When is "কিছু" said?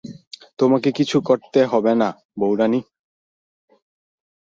0.91-1.17